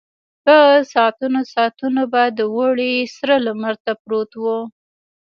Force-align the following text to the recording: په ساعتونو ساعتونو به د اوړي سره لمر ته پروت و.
په 0.45 0.57
ساعتونو 0.91 1.39
ساعتونو 1.53 2.01
به 2.13 2.23
د 2.37 2.39
اوړي 2.55 2.93
سره 3.17 3.35
لمر 3.45 3.75
ته 3.83 3.91
پروت 4.03 4.31
و. 4.41 4.45